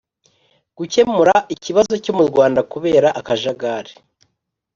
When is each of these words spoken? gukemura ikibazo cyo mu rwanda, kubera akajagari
gukemura 0.77 1.35
ikibazo 1.55 1.93
cyo 2.03 2.13
mu 2.17 2.23
rwanda, 2.29 2.59
kubera 2.71 3.07
akajagari 3.19 3.91